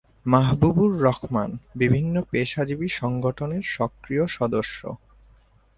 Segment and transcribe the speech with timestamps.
[0.25, 1.49] মাহবুবুর রহমান
[1.75, 4.79] বিভিন্ন পেশাজীবী সংগঠনের সক্রিয় সদস্য।